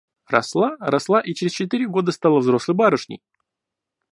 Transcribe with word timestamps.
Росла, 0.25 0.77
росла 0.81 1.19
и 1.21 1.35
через 1.35 1.51
четыре 1.53 1.85
года 1.87 2.11
стала 2.11 2.39
взрослой 2.39 2.73
барышней. 2.73 3.21